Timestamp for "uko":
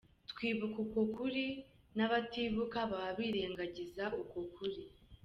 0.85-0.99, 4.21-4.37